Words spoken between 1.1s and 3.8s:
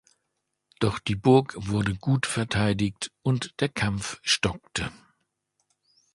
Burg wurde gut verteidigt, und der